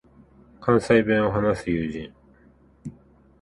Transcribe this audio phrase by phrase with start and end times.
[0.59, 2.11] 関西弁を話す友人